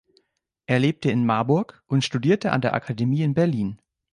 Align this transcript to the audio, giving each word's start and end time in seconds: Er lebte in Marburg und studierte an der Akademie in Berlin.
Er 0.65 0.79
lebte 0.79 1.11
in 1.11 1.27
Marburg 1.27 1.83
und 1.85 2.03
studierte 2.03 2.51
an 2.53 2.61
der 2.61 2.73
Akademie 2.73 3.21
in 3.21 3.35
Berlin. 3.35 3.79